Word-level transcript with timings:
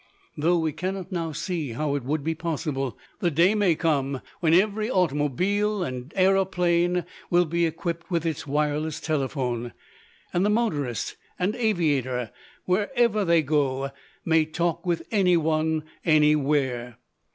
Though 0.35 0.57
we 0.57 0.71
cannot 0.71 1.11
now 1.11 1.31
see 1.31 1.73
how 1.73 1.93
it 1.93 2.03
would 2.03 2.23
be 2.23 2.33
possible, 2.33 2.97
the 3.19 3.29
day 3.29 3.53
may 3.53 3.75
come 3.75 4.21
when 4.39 4.51
every 4.51 4.89
automobile 4.89 5.83
and 5.83 6.11
aeroplane 6.15 7.05
will 7.29 7.45
be 7.45 7.67
equipped 7.67 8.09
with 8.09 8.25
its 8.25 8.47
wireless 8.47 8.99
telephone, 8.99 9.73
and 10.33 10.43
the 10.43 10.49
motorist 10.49 11.17
and 11.37 11.55
aviator, 11.55 12.31
wherever 12.65 13.23
they 13.23 13.43
go, 13.43 13.91
may 14.25 14.43
talk 14.43 14.87
with 14.87 15.03
anyone 15.11 15.83
anywhere. 16.03 16.97